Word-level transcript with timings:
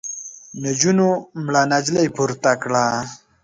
نجونو 0.61 1.09
مړه 1.43 1.61
نجلۍ 1.71 2.07
پورته 2.15 2.51
کړه. 2.61 2.85